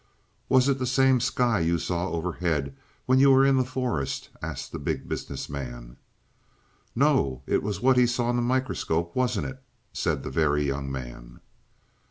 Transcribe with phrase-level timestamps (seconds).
[0.49, 4.71] "Was it the same sky you saw overhead when you were in the forest?" asked
[4.71, 5.95] the Big Business Man.
[6.95, 9.61] "No, it was what he saw in the microscope, wasn't it?"
[9.93, 11.39] said the Very Young Man.